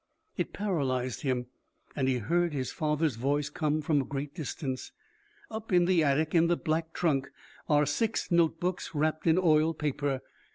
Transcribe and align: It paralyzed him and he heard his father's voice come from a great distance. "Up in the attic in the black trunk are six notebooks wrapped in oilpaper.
It 0.35 0.51
paralyzed 0.51 1.21
him 1.21 1.45
and 1.95 2.07
he 2.07 2.17
heard 2.17 2.53
his 2.53 2.71
father's 2.71 3.17
voice 3.17 3.51
come 3.51 3.81
from 3.83 4.01
a 4.01 4.05
great 4.05 4.33
distance. 4.33 4.91
"Up 5.51 5.71
in 5.71 5.85
the 5.85 6.03
attic 6.03 6.33
in 6.33 6.47
the 6.47 6.57
black 6.57 6.91
trunk 6.91 7.29
are 7.69 7.85
six 7.85 8.31
notebooks 8.31 8.95
wrapped 8.95 9.27
in 9.27 9.37
oilpaper. 9.37 10.21